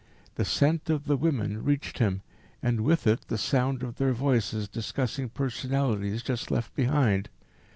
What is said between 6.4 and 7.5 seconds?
left behind.